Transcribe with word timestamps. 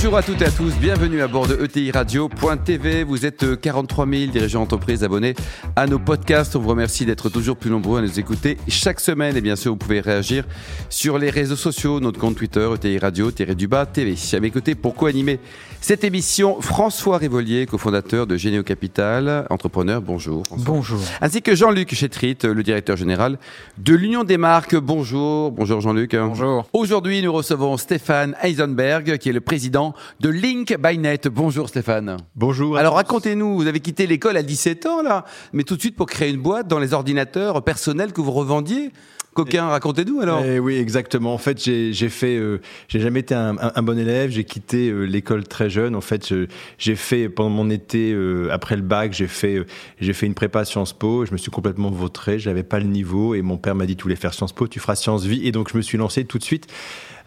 Bonjour 0.00 0.16
à 0.16 0.22
toutes 0.22 0.42
et 0.42 0.44
à 0.44 0.50
tous, 0.52 0.76
bienvenue 0.76 1.22
à 1.22 1.26
bord 1.26 1.48
de 1.48 1.56
ETI 1.60 1.90
Radio.tv. 1.90 3.02
Vous 3.02 3.26
êtes 3.26 3.60
43 3.60 4.06
euh, 4.06 4.18
000 4.20 4.30
dirigeants 4.30 4.60
d'entreprise 4.60 5.02
abonnés 5.02 5.34
à 5.74 5.88
nos 5.88 5.98
podcasts. 5.98 6.54
On 6.54 6.60
vous 6.60 6.68
remercie 6.68 7.04
d'être 7.04 7.28
toujours 7.28 7.56
plus 7.56 7.68
nombreux 7.68 7.98
à 7.98 8.02
nous 8.02 8.20
écouter 8.20 8.58
chaque 8.68 9.00
semaine. 9.00 9.36
Et 9.36 9.40
bien 9.40 9.56
sûr, 9.56 9.72
vous 9.72 9.76
pouvez 9.76 9.98
réagir 9.98 10.44
sur 10.88 11.18
les 11.18 11.30
réseaux 11.30 11.56
sociaux, 11.56 11.98
notre 11.98 12.20
compte 12.20 12.36
Twitter, 12.36 12.68
ETI 12.76 12.98
Radio-du-bas 13.00 13.86
TV. 13.86 14.14
À 14.34 14.38
mes 14.38 14.52
côtés, 14.52 14.76
pour 14.76 14.94
co-animer 14.94 15.40
cette 15.80 16.04
émission, 16.04 16.60
François 16.60 17.18
Révolier, 17.18 17.66
cofondateur 17.66 18.28
de 18.28 18.36
Généo 18.36 18.62
Capital, 18.62 19.46
entrepreneur. 19.50 20.00
Bonjour. 20.00 20.44
Bonjour. 20.58 21.00
Ainsi 21.20 21.42
que 21.42 21.56
Jean-Luc 21.56 21.94
Chetrit, 21.94 22.36
le 22.44 22.62
directeur 22.62 22.96
général 22.96 23.38
de 23.78 23.94
l'Union 23.94 24.22
des 24.22 24.38
marques. 24.38 24.76
Bonjour. 24.76 25.50
Bonjour 25.50 25.80
Jean-Luc. 25.80 26.14
Bonjour. 26.14 26.68
Aujourd'hui, 26.72 27.20
nous 27.22 27.32
recevons 27.32 27.76
Stéphane 27.76 28.36
Eisenberg, 28.42 29.18
qui 29.18 29.28
est 29.28 29.32
le 29.32 29.40
président 29.40 29.87
de 30.20 30.28
Link 30.28 30.76
by 30.78 30.98
Net. 30.98 31.28
Bonjour 31.28 31.68
Stéphane. 31.68 32.16
Bonjour. 32.34 32.76
Alors 32.76 32.94
racontez-nous, 32.94 33.56
vous 33.56 33.66
avez 33.66 33.80
quitté 33.80 34.06
l'école 34.06 34.36
à 34.36 34.42
17 34.42 34.86
ans 34.86 35.02
là, 35.02 35.24
mais 35.52 35.64
tout 35.64 35.76
de 35.76 35.80
suite 35.80 35.96
pour 35.96 36.06
créer 36.06 36.30
une 36.30 36.40
boîte 36.40 36.68
dans 36.68 36.78
les 36.78 36.94
ordinateurs 36.94 37.62
personnels 37.62 38.12
que 38.12 38.20
vous 38.20 38.32
revendiez 38.32 38.92
Coquin, 39.38 39.68
racontez-nous 39.68 40.20
alors. 40.20 40.42
Eh 40.44 40.58
oui, 40.58 40.78
exactement. 40.78 41.32
En 41.32 41.38
fait, 41.38 41.62
j'ai 41.62 42.08
fait, 42.08 42.36
euh, 42.36 42.60
j'ai 42.88 42.98
jamais 42.98 43.20
été 43.20 43.36
un, 43.36 43.54
bon 43.82 43.96
élève. 43.96 44.30
J'ai 44.30 44.42
quitté 44.42 44.88
euh, 44.88 45.04
l'école 45.04 45.46
très 45.46 45.70
jeune. 45.70 45.94
En 45.94 46.00
fait, 46.00 46.34
j'ai 46.76 46.96
fait 46.96 47.28
pendant 47.28 47.50
mon 47.50 47.70
été 47.70 48.12
euh, 48.12 48.48
après 48.50 48.74
le 48.74 48.82
bac, 48.82 49.12
j'ai 49.12 49.28
fait, 49.28 49.64
j'ai 50.00 50.12
fait 50.12 50.26
une 50.26 50.34
prépa 50.34 50.64
Sciences 50.64 50.92
Po. 50.92 51.24
Je 51.24 51.30
me 51.30 51.36
suis 51.36 51.52
complètement 51.52 51.90
vautré. 51.90 52.40
J'avais 52.40 52.64
pas 52.64 52.80
le 52.80 52.86
niveau 52.86 53.36
et 53.36 53.42
mon 53.42 53.58
père 53.58 53.76
m'a 53.76 53.86
dit 53.86 53.94
tu 53.94 54.02
voulais 54.02 54.16
faire 54.16 54.34
Sciences 54.34 54.52
Po, 54.52 54.66
tu 54.66 54.80
feras 54.80 54.96
Sciences 54.96 55.24
Vie. 55.24 55.46
Et 55.46 55.52
donc 55.52 55.70
je 55.70 55.76
me 55.76 55.82
suis 55.82 55.98
lancé 55.98 56.24
tout 56.24 56.38
de 56.38 56.44
suite 56.44 56.66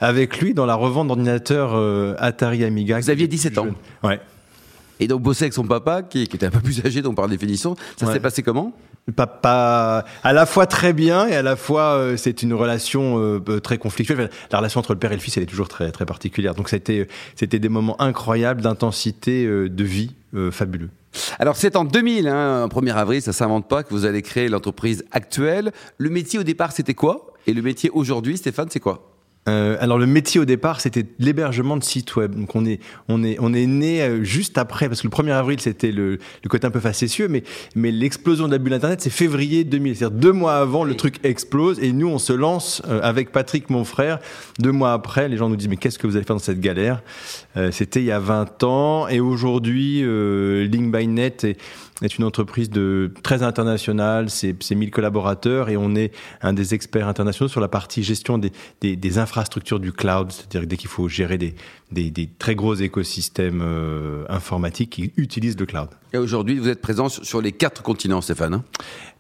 avec 0.02 0.39
lui 0.39 0.53
dans 0.53 0.66
la 0.66 0.75
revente 0.75 1.07
d'ordinateurs 1.07 1.75
Atari 2.21 2.66
Amiga. 2.66 2.99
Vous 2.99 3.09
aviez 3.09 3.27
17 3.27 3.57
ans. 3.57 3.67
Ouais. 4.03 4.19
Et 5.02 5.07
donc 5.07 5.21
bosser 5.21 5.45
avec 5.45 5.53
son 5.53 5.63
papa, 5.63 6.03
qui, 6.03 6.21
était 6.21 6.45
un 6.45 6.52
peu 6.52 6.59
plus 6.59 6.85
âgé, 6.85 7.02
donc 7.02 7.16
par 7.16 7.27
définition, 7.27 7.75
ça 7.97 8.11
s'est 8.13 8.19
passé 8.19 8.44
comment? 8.44 8.72
Papa, 9.16 10.05
à 10.23 10.31
la 10.31 10.45
fois 10.45 10.67
très 10.67 10.94
bien 10.94 11.27
et 11.27 11.35
à 11.35 11.41
la 11.41 11.55
fois 11.55 11.95
euh, 11.95 12.17
c'est 12.17 12.44
une 12.44 12.53
relation 12.53 13.17
euh, 13.17 13.41
euh, 13.49 13.59
très 13.59 13.79
conflictuelle. 13.79 14.29
la 14.52 14.59
relation 14.59 14.79
entre 14.79 14.94
le 14.94 14.99
père 14.99 15.11
et 15.11 15.16
le 15.16 15.22
fils, 15.22 15.38
elle 15.38 15.44
est 15.44 15.47
toujours 15.47 15.67
très 15.67 15.91
très 15.91 16.05
particulière. 16.05 16.53
Donc 16.53 16.69
c'était 16.69 17.07
c'était 17.35 17.57
des 17.57 17.67
moments 17.67 17.99
incroyables 17.99 18.61
d'intensité 18.61 19.45
de 19.47 19.83
vie 19.83 20.11
fabuleux. 20.52 20.91
Alors 21.39 21.55
c'est 21.55 21.75
en 21.75 21.83
2000, 21.83 22.27
hein, 22.27 22.67
1er 22.67 22.94
avril, 22.94 23.22
ça 23.23 23.33
s'invente 23.33 23.67
pas, 23.67 23.81
que 23.81 23.89
vous 23.89 24.05
allez 24.05 24.22
créer 24.22 24.49
l'entreprise 24.49 25.03
actuelle. 25.11 25.72
Le 25.97 26.11
métier 26.11 26.38
au 26.38 26.44
départ, 26.44 26.72
c'était 26.72 26.94
quoi? 26.94 27.33
Et 27.47 27.53
le 27.53 27.63
métier 27.63 27.89
aujourd'hui, 27.89 28.38
Stéphane, 28.38 28.67
c'est 28.69 28.79
quoi? 28.79 29.11
Euh, 29.50 29.75
alors 29.80 29.97
le 29.97 30.06
métier 30.06 30.39
au 30.39 30.45
départ, 30.45 30.81
c'était 30.81 31.06
l'hébergement 31.17 31.75
de 31.75 31.84
sites 31.84 32.16
web. 32.16 32.36
Donc 32.36 32.56
on 32.56 32.64
est 32.66 32.80
on 33.08 33.23
est 33.23 33.38
on 33.39 33.53
est 33.53 33.66
né 33.66 34.02
euh, 34.02 34.23
juste 34.23 34.58
après 34.59 34.88
parce 34.88 35.02
que 35.02 35.08
le 35.08 35.11
1er 35.11 35.31
avril 35.31 35.59
c'était 35.59 35.92
le, 35.92 36.20
le 36.44 36.50
côté 36.50 36.67
un 36.67 36.72
peu 36.72 36.80
facétieux, 36.80 37.28
mais 37.28 37.44
mais 37.75 37.92
l'explosion 37.92 38.45
de 38.47 38.52
la 38.52 38.59
bulle 38.59 38.73
internet 38.73 39.02
c'est 39.02 39.09
février 39.09 39.64
2000, 39.64 39.95
c'est-à-dire 39.95 40.17
deux 40.17 40.31
mois 40.31 40.56
avant 40.56 40.84
le 40.84 40.95
truc 40.95 41.16
explose 41.23 41.80
et 41.80 41.92
nous 41.92 42.08
on 42.08 42.19
se 42.19 42.34
lance 42.34 42.84
euh, 42.88 43.00
avec 43.02 43.31
Patrick 43.31 43.72
mon 43.72 43.84
frère. 43.84 44.19
Deux 44.59 44.72
mois 44.72 44.94
après, 44.94 45.28
les 45.28 45.38
gens 45.38 45.50
nous 45.50 45.56
disent 45.56 45.69
mais 45.69 45.78
qu'est-ce 45.78 45.97
que 45.97 46.06
vous 46.06 46.17
allez 46.17 46.25
faire 46.25 46.36
dans 46.36 46.42
cette 46.42 46.62
galère? 46.62 47.02
C'était 47.72 48.00
il 48.00 48.06
y 48.06 48.12
a 48.12 48.19
20 48.19 48.64
ans 48.64 49.09
et 49.09 49.19
aujourd'hui 49.19 50.02
Link 50.02 50.95
by 50.95 51.06
Net 51.08 51.44
est 51.44 51.58
est 52.02 52.17
une 52.17 52.23
entreprise 52.23 52.69
de 52.69 53.13
très 53.23 53.44
internationale, 53.44 54.30
c'est 54.30 54.55
1000 54.71 54.91
collaborateurs 54.91 55.69
et 55.69 55.78
on 55.78 55.95
est 55.95 56.12
un 56.41 56.53
des 56.53 56.73
experts 56.73 57.07
internationaux 57.07 57.50
sur 57.50 57.62
la 57.62 57.67
partie 57.67 58.03
gestion 58.03 58.38
des, 58.38 59.17
infrastructures 59.17 59.79
du 59.79 59.91
cloud, 59.91 60.31
c'est-à-dire 60.31 60.67
dès 60.67 60.78
qu'il 60.78 60.90
faut 60.90 61.07
gérer 61.07 61.38
des, 61.38 62.29
très 62.40 62.56
gros 62.56 62.75
écosystèmes 62.75 63.61
euh, 63.63 64.25
informatiques 64.29 64.91
qui 64.91 65.13
utilisent 65.17 65.59
le 65.59 65.66
cloud. 65.66 65.90
Et 66.13 66.17
aujourd'hui, 66.17 66.59
vous 66.59 66.67
êtes 66.67 66.81
présent 66.81 67.07
sur 67.07 67.41
les 67.41 67.53
quatre 67.53 67.83
continents, 67.83 68.19
Stéphane. 68.19 68.55
Hein? 68.55 68.63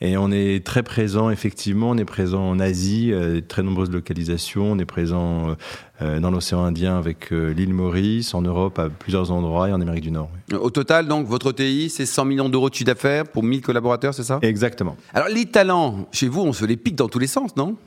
Et 0.01 0.17
on 0.17 0.29
est 0.31 0.65
très 0.65 0.83
présent, 0.83 1.29
effectivement. 1.29 1.91
On 1.91 1.97
est 1.97 2.05
présent 2.05 2.49
en 2.49 2.59
Asie, 2.59 3.13
euh, 3.13 3.39
très 3.39 3.63
nombreuses 3.63 3.91
localisations. 3.91 4.73
On 4.73 4.77
est 4.77 4.85
présent 4.85 5.55
euh, 6.01 6.19
dans 6.19 6.31
l'océan 6.31 6.63
Indien 6.63 6.97
avec 6.97 7.31
l'île 7.31 7.73
Maurice, 7.73 8.33
en 8.33 8.41
Europe 8.41 8.77
à 8.77 8.89
plusieurs 8.89 9.31
endroits 9.31 9.69
et 9.69 9.73
en 9.73 9.79
Amérique 9.79 10.03
du 10.03 10.11
Nord. 10.11 10.29
Au 10.59 10.69
total, 10.69 11.07
donc, 11.07 11.27
votre 11.27 11.51
TI, 11.53 11.89
c'est 11.89 12.05
100 12.05 12.25
millions 12.25 12.49
d'euros 12.49 12.69
de 12.69 12.75
chiffre 12.75 12.87
d'affaires 12.87 13.25
pour 13.25 13.43
1000 13.43 13.61
collaborateurs, 13.61 14.13
c'est 14.13 14.23
ça? 14.23 14.39
Exactement. 14.41 14.97
Alors, 15.13 15.29
les 15.29 15.45
talents, 15.45 16.09
chez 16.11 16.27
vous, 16.27 16.41
on 16.41 16.51
se 16.53 16.65
les 16.65 16.75
pique 16.77 16.95
dans 16.95 17.07
tous 17.07 17.19
les 17.19 17.27
sens, 17.27 17.55
non? 17.55 17.77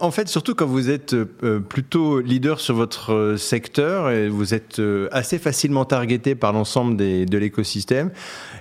En 0.00 0.12
fait, 0.12 0.28
surtout 0.28 0.54
quand 0.54 0.66
vous 0.66 0.88
êtes 0.88 1.14
euh, 1.14 1.58
plutôt 1.58 2.20
leader 2.20 2.60
sur 2.60 2.76
votre 2.76 3.12
euh, 3.12 3.36
secteur 3.36 4.08
et 4.08 4.28
vous 4.28 4.54
êtes 4.54 4.78
euh, 4.78 5.08
assez 5.10 5.36
facilement 5.38 5.84
targeté 5.84 6.36
par 6.36 6.52
l'ensemble 6.52 6.96
de 6.96 7.38
l'écosystème. 7.38 8.12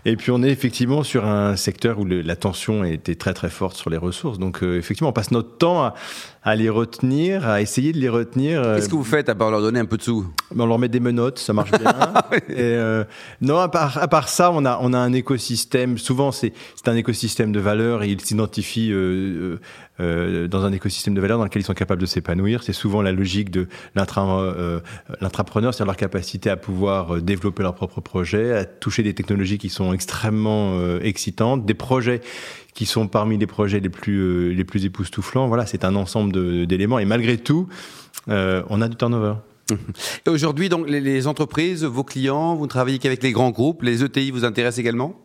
Et 0.06 0.16
puis 0.16 0.32
on 0.32 0.42
est 0.42 0.50
effectivement 0.50 1.04
sur 1.04 1.26
un 1.26 1.56
secteur 1.56 2.00
où 2.00 2.06
la 2.06 2.36
tension 2.36 2.84
était 2.84 3.14
très 3.14 3.36
très 3.36 3.52
forte 3.52 3.78
sur 3.78 3.92
les 3.92 3.98
ressources. 3.98 4.40
Donc 4.40 4.64
effectivement, 4.64 5.10
on 5.10 5.14
passe 5.14 5.32
notre 5.32 5.56
temps 5.58 5.84
à, 5.84 5.94
à 6.44 6.56
les 6.56 6.70
retenir, 6.70 7.48
à 7.48 7.62
essayer 7.62 7.94
de 7.94 8.00
les 8.00 8.10
retenir. 8.10 8.62
Qu'est-ce 8.62 8.90
que 8.90 8.96
vous 8.96 9.04
faites 9.04 9.30
à 9.30 9.36
part 9.36 9.52
leur 9.52 9.62
donner 9.62 9.80
un 9.80 9.86
peu 9.86 9.98
de 9.98 10.04
sous 10.04 10.26
On 10.58 10.66
leur 10.66 10.78
met 10.80 10.90
des 10.90 11.00
menottes, 11.00 11.40
ça 11.40 11.54
marche 11.54 11.72
bien. 11.72 11.94
et 12.50 12.60
euh, 12.60 13.04
non, 13.42 13.58
à 13.60 13.70
part, 13.70 13.98
à 13.98 14.08
part 14.08 14.30
ça, 14.30 14.52
on 14.52 14.66
a, 14.66 14.78
on 14.82 14.94
a 14.94 14.98
un 14.98 15.14
écosystème. 15.14 15.98
Souvent, 15.98 16.32
c'est 16.32 16.54
un 16.86 16.96
écosystème 16.96 17.52
de 17.52 17.60
valeurs 17.60 18.04
et 18.04 18.10
ils 18.10 18.22
s'identifient 18.22 18.92
euh, 18.92 19.58
euh, 20.00 20.48
dans 20.48 20.66
un 20.66 20.72
écosystème 20.72 21.14
de 21.14 21.22
valeurs 21.22 21.38
dans 21.38 21.44
lequel 21.44 21.62
ils 21.62 21.66
sont 21.66 21.74
capables 21.74 22.02
de 22.02 22.06
s'épanouir. 22.06 22.64
C'est 22.64 22.74
souvent 22.74 23.02
la 23.02 23.12
logique 23.12 23.50
de 23.50 23.68
euh, 23.96 24.80
l'intrapreneur, 25.22 25.74
c'est-à-dire 25.74 25.86
leur 25.88 25.98
capacité 25.98 26.50
à 26.50 26.58
pouvoir 26.58 27.22
développer 27.22 27.64
leur 27.64 27.76
propre 27.76 28.02
projet, 28.02 28.54
à 28.54 28.66
toucher 28.66 29.04
des 29.04 29.14
technologies 29.14 29.58
qui 29.58 29.70
sont 29.70 29.94
extrêmement 29.94 30.98
excitantes, 31.00 31.66
des 31.66 31.74
projets 31.74 32.22
qui 32.74 32.86
sont 32.86 33.08
parmi 33.08 33.38
les 33.38 33.48
projets 33.48 33.80
les 33.80 33.90
plus 33.90 34.20
euh, 34.20 34.54
les 34.54 34.64
plus 34.64 34.86
époustouflants. 34.86 35.48
Voilà, 35.48 35.66
c'est 35.66 35.86
un 35.86 35.96
ensemble 35.96 36.66
d'éléments 36.66 37.00
et 37.00 37.06
malgré 37.06 37.38
tout, 37.38 37.68
euh, 38.30 38.64
on 38.70 38.82
a 38.82 38.88
du 38.88 38.96
turnover. 38.96 39.36
Et 40.26 40.30
aujourd'hui, 40.30 40.70
donc 40.70 40.90
les, 40.90 41.00
les, 41.00 41.26
entreprises, 41.28 41.84
vos 41.86 42.04
clients, 42.04 42.56
vous 42.56 42.64
ne 42.64 42.70
travaillez 42.70 43.00
qu'avec 43.00 43.24
les 43.24 43.32
grands 43.32 43.52
groupes, 43.52 43.82
les 43.82 44.04
ETI 44.04 44.32
vous 44.32 44.44
intéressent 44.44 44.80
également? 44.80 45.16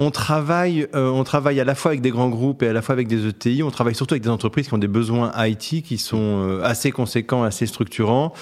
On 0.00 0.10
travaille, 0.10 0.88
euh, 0.94 1.10
on 1.10 1.24
travaille 1.24 1.60
à 1.60 1.64
la 1.64 1.74
fois 1.74 1.90
avec 1.90 2.00
des 2.00 2.10
grands 2.10 2.30
groupes 2.30 2.62
et 2.62 2.68
à 2.68 2.72
la 2.72 2.80
fois 2.80 2.94
avec 2.94 3.06
des 3.06 3.28
ETI. 3.28 3.62
On 3.62 3.70
travaille 3.70 3.94
surtout 3.94 4.14
avec 4.14 4.22
des 4.22 4.30
entreprises 4.30 4.66
qui 4.66 4.72
ont 4.72 4.78
des 4.78 4.88
besoins 4.88 5.30
IT 5.36 5.82
qui 5.82 5.98
sont 5.98 6.40
euh, 6.42 6.62
assez 6.64 6.90
conséquents, 6.90 7.42
assez 7.42 7.66
structurants. 7.66 8.32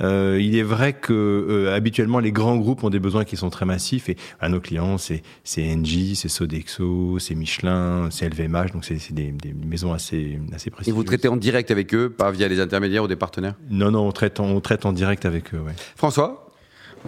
Euh, 0.00 0.38
il 0.40 0.56
est 0.56 0.62
vrai 0.62 0.94
que 0.94 1.70
habituellement 1.74 2.20
les 2.20 2.32
grands 2.32 2.56
groupes 2.56 2.84
ont 2.84 2.90
des 2.90 3.00
besoins 3.00 3.24
qui 3.24 3.36
sont 3.36 3.50
très 3.50 3.66
massifs 3.66 4.08
et 4.08 4.16
à 4.40 4.48
nos 4.48 4.60
clients 4.60 4.96
c'est 4.96 5.22
c'est 5.44 5.70
Engie, 5.70 6.16
c'est 6.16 6.30
Sodexo, 6.30 7.18
c'est 7.18 7.34
Michelin, 7.34 8.08
c'est 8.10 8.26
LVMH, 8.30 8.72
donc 8.72 8.86
c'est 8.86 9.12
des, 9.12 9.30
des, 9.30 9.52
maisons 9.52 9.92
assez 9.92 10.40
assez 10.54 10.70
précises. 10.70 10.90
Et 10.90 10.96
vous 10.96 11.04
traitez 11.04 11.28
en 11.28 11.36
direct 11.36 11.70
avec 11.70 11.94
eux, 11.94 12.08
pas 12.08 12.30
via 12.30 12.48
les 12.48 12.60
intermédiaires 12.60 13.04
ou 13.04 13.08
des 13.08 13.16
partenaires? 13.16 13.56
Non 13.68 13.90
non, 13.90 14.08
on 14.08 14.12
traite 14.12 14.40
en, 14.40 14.46
on 14.46 14.60
traite 14.62 14.86
en 14.86 14.92
direct 14.94 15.26
avec 15.26 15.52
eux. 15.52 15.58
Ouais. 15.58 15.72
François? 15.96 16.43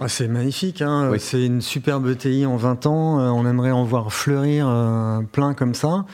C'est 0.07 0.27
magnifique, 0.27 0.81
hein. 0.81 1.11
c'est 1.17 1.45
une 1.45 1.61
superbe 1.61 2.07
ETI 2.07 2.45
en 2.45 2.55
20 2.55 2.85
ans, 2.85 3.19
euh, 3.19 3.29
on 3.29 3.45
aimerait 3.47 3.71
en 3.71 3.83
voir 3.83 4.13
fleurir 4.13 4.67
euh, 4.69 5.21
plein 5.31 5.53
comme 5.53 5.73
ça. 5.73 6.05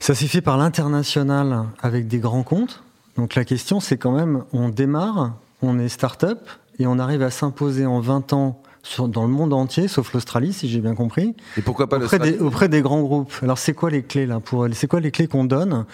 Ça 0.00 0.14
s'est 0.14 0.26
fait 0.26 0.40
par 0.40 0.56
l'international 0.56 1.66
avec 1.82 2.08
des 2.08 2.18
grands 2.18 2.42
comptes. 2.42 2.82
Donc 3.16 3.34
la 3.34 3.44
question 3.44 3.80
c'est 3.80 3.98
quand 3.98 4.12
même, 4.12 4.44
on 4.52 4.70
démarre, 4.70 5.34
on 5.60 5.78
est 5.78 5.88
start-up 5.88 6.40
et 6.78 6.86
on 6.86 6.98
arrive 6.98 7.22
à 7.22 7.30
s'imposer 7.30 7.84
en 7.84 8.00
20 8.00 8.32
ans 8.32 8.62
sur, 8.82 9.08
dans 9.08 9.22
le 9.22 9.28
monde 9.28 9.52
entier, 9.52 9.88
sauf 9.88 10.12
l'Australie, 10.12 10.52
si 10.52 10.68
j'ai 10.68 10.80
bien 10.80 10.94
compris. 10.94 11.34
Et 11.56 11.62
pourquoi 11.62 11.88
pas 11.88 11.98
auprès 11.98 12.18
des, 12.18 12.38
auprès 12.38 12.68
des 12.68 12.82
grands 12.82 13.02
groupes. 13.02 13.32
Alors, 13.42 13.58
c'est 13.58 13.74
quoi 13.74 13.90
les 13.90 14.02
clés 14.02 14.26
là 14.26 14.40
pour 14.40 14.66
C'est 14.72 14.88
quoi 14.88 15.00
les 15.00 15.10
clés 15.10 15.28
qu'on 15.28 15.44
donne 15.44 15.84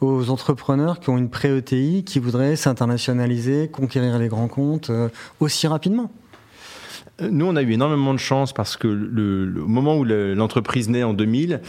aux 0.00 0.30
entrepreneurs 0.30 1.00
qui 1.00 1.10
ont 1.10 1.18
une 1.18 1.28
pré-ETI, 1.28 2.04
qui 2.04 2.18
voudraient 2.18 2.56
s'internationaliser, 2.56 3.68
conquérir 3.68 4.18
les 4.18 4.28
grands 4.28 4.48
comptes 4.48 4.90
euh, 4.90 5.08
aussi 5.40 5.66
rapidement? 5.66 6.10
Nous, 7.20 7.46
on 7.46 7.56
a 7.56 7.62
eu 7.62 7.72
énormément 7.72 8.14
de 8.14 8.18
chance 8.18 8.52
parce 8.52 8.76
que 8.76 8.86
le, 8.86 9.62
au 9.62 9.66
moment 9.66 9.96
où 9.96 10.04
l'entreprise 10.04 10.88
naît 10.88 11.02
en 11.02 11.14
2000, 11.14 11.60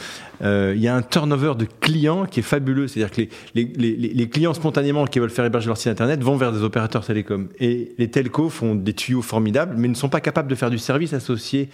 euh, 0.42 0.74
il 0.75 0.81
y 0.81 0.88
a 0.88 0.96
un 0.96 1.01
turnover 1.01 1.54
de 1.57 1.66
clients 1.80 2.25
qui 2.25 2.40
est 2.40 2.44
fabuleux. 2.44 2.88
C'est-à-dire 2.88 3.12
que 3.12 3.22
les, 3.56 3.66
les, 3.75 3.96
les, 3.96 4.30
clients 4.30 4.54
spontanément 4.54 5.06
qui 5.06 5.19
veulent 5.19 5.30
faire 5.30 5.46
héberger 5.46 5.68
leur 5.68 5.78
site 5.78 5.88
internet 5.88 6.22
vont 6.22 6.38
vers 6.38 6.51
des 6.51 6.62
opérateurs 6.62 7.04
télécoms. 7.04 7.50
Et 7.60 7.94
les 7.98 8.10
telcos 8.10 8.50
font 8.50 8.75
des 8.75 8.94
tuyaux 8.94 9.22
formidables, 9.22 9.75
mais 9.78 9.88
ne 9.88 9.96
sont 9.96 10.10
pas 10.10 10.22
capables 10.22 10.50
de 10.50 10.56
faire 10.56 10.69
du 10.69 10.78
service 10.78 11.13
associé 11.13 11.69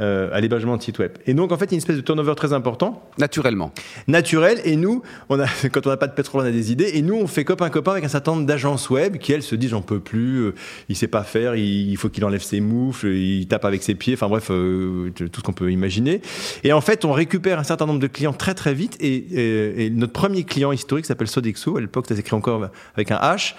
euh, 0.00 0.28
à 0.32 0.40
l'hébergement 0.40 0.76
de 0.76 0.82
site 0.82 0.98
web. 0.98 1.12
Et 1.26 1.34
donc, 1.34 1.52
en 1.52 1.56
fait, 1.56 1.66
il 1.66 1.70
y 1.70 1.74
a 1.74 1.76
une 1.76 1.78
espèce 1.78 1.96
de 1.96 2.02
turnover 2.02 2.34
très 2.34 2.52
important. 2.52 3.08
Naturellement. 3.18 3.72
Naturel. 4.08 4.60
Et 4.64 4.74
nous, 4.74 5.02
on 5.28 5.38
a, 5.38 5.46
quand 5.72 5.86
on 5.86 5.90
n'a 5.90 5.96
pas 5.96 6.08
de 6.08 6.14
pétrole, 6.14 6.42
on 6.42 6.46
a 6.46 6.50
des 6.50 6.72
idées. 6.72 6.90
Et 6.94 7.02
nous, 7.02 7.14
on 7.14 7.28
fait 7.28 7.44
copain-copain 7.44 7.92
avec 7.92 8.04
un 8.04 8.08
certain 8.08 8.32
nombre 8.32 8.46
d'agences 8.46 8.90
web 8.90 9.18
qui, 9.18 9.32
elles, 9.32 9.42
se 9.42 9.54
disent 9.54 9.70
j'en 9.70 9.82
peux 9.82 10.00
plus, 10.00 10.38
euh, 10.38 10.54
il 10.88 10.96
sait 10.96 11.06
pas 11.06 11.22
faire, 11.22 11.54
il, 11.54 11.96
faut 11.96 12.08
qu'il 12.08 12.24
enlève 12.24 12.42
ses 12.42 12.60
moufles, 12.60 13.19
il 13.20 13.46
tape 13.46 13.64
avec 13.64 13.82
ses 13.82 13.94
pieds, 13.94 14.14
enfin 14.14 14.28
bref, 14.28 14.50
euh, 14.50 15.10
tout 15.10 15.40
ce 15.40 15.42
qu'on 15.42 15.52
peut 15.52 15.70
imaginer. 15.70 16.20
Et 16.64 16.72
en 16.72 16.80
fait, 16.80 17.04
on 17.04 17.12
récupère 17.12 17.58
un 17.58 17.64
certain 17.64 17.86
nombre 17.86 18.00
de 18.00 18.06
clients 18.06 18.32
très 18.32 18.54
très 18.54 18.74
vite. 18.74 18.96
Et, 19.00 19.90
notre 19.90 20.12
premier 20.12 20.44
client 20.44 20.72
historique 20.72 21.06
s'appelle 21.06 21.28
Sodexo. 21.28 21.76
À 21.76 21.80
l'époque, 21.80 22.06
ça 22.08 22.16
s'écrit 22.16 22.34
encore 22.34 22.68
avec 22.94 23.10
un 23.10 23.16
H. 23.16 23.54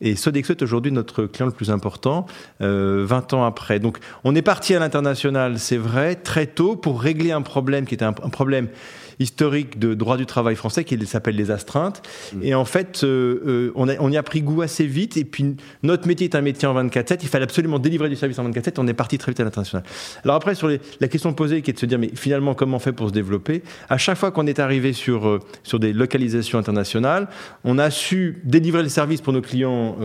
Et 0.00 0.16
Sodexo 0.16 0.52
est 0.52 0.62
aujourd'hui 0.62 0.92
notre 0.92 1.26
client 1.26 1.46
le 1.46 1.52
plus 1.52 1.70
important, 1.70 2.26
euh, 2.60 3.04
20 3.06 3.34
ans 3.34 3.44
après. 3.44 3.78
Donc, 3.78 3.98
on 4.24 4.34
est 4.34 4.42
parti 4.42 4.74
à 4.74 4.78
l'international, 4.78 5.58
c'est 5.58 5.76
vrai, 5.76 6.14
très 6.14 6.46
tôt 6.46 6.76
pour 6.76 7.00
régler 7.00 7.32
un 7.32 7.42
problème 7.42 7.86
qui 7.86 7.94
était 7.94 8.04
un, 8.04 8.14
un 8.22 8.30
problème 8.30 8.68
historique 9.18 9.78
de 9.78 9.94
droit 9.94 10.16
du 10.16 10.26
travail 10.26 10.56
français 10.56 10.84
qui 10.84 10.98
s'appelle 11.06 11.36
les 11.36 11.50
astreintes. 11.50 12.02
Mm. 12.34 12.42
Et 12.42 12.54
en 12.54 12.64
fait, 12.64 13.02
euh, 13.04 13.42
euh, 13.46 13.72
on, 13.74 13.88
a, 13.88 13.94
on, 14.00 14.10
y 14.10 14.16
a 14.16 14.22
pris 14.22 14.42
goût 14.42 14.62
assez 14.62 14.86
vite. 14.86 15.16
Et 15.16 15.24
puis, 15.24 15.56
notre 15.82 16.06
métier 16.06 16.26
est 16.26 16.34
un 16.34 16.40
métier 16.40 16.68
en 16.68 16.74
24-7. 16.74 17.18
Il 17.22 17.28
fallait 17.28 17.44
absolument 17.44 17.78
délivrer 17.78 18.08
du 18.08 18.16
service 18.16 18.38
en 18.38 18.48
24-7. 18.48 18.74
On 18.78 18.86
est 18.86 18.94
parti 18.94 19.18
très 19.18 19.32
vite 19.32 19.40
à 19.40 19.44
l'international. 19.44 19.84
Alors 20.24 20.36
après, 20.36 20.54
sur 20.54 20.68
les, 20.68 20.80
la 21.00 21.08
question 21.08 21.32
posée 21.32 21.62
qui 21.62 21.70
est 21.70 21.74
de 21.74 21.78
se 21.78 21.86
dire, 21.86 21.98
mais 21.98 22.10
finalement, 22.14 22.54
comment 22.54 22.76
on 22.76 22.80
fait 22.80 22.92
pour 22.92 23.08
se 23.08 23.12
développer? 23.12 23.62
À 23.88 23.98
chaque 23.98 24.18
fois 24.18 24.30
qu'on 24.30 24.46
est 24.46 24.58
arrivé 24.58 24.92
sur, 24.92 25.28
euh, 25.28 25.40
sur 25.62 25.78
des 25.78 25.92
localisations 25.92 26.58
internationales, 26.58 27.28
on 27.64 27.78
a 27.78 27.90
su 27.90 28.42
délivrer 28.44 28.82
le 28.82 28.88
service 28.88 29.20
pour 29.20 29.32
nos 29.32 29.40
clients 29.40 29.96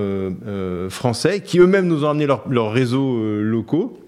français 0.90 1.42
qui 1.42 1.60
eux-mêmes 1.60 1.88
nous 1.88 2.06
ont 2.06 2.10
amené 2.10 2.26
leurs 2.26 2.72
réseaux 2.72 3.20
locaux. 3.42 4.01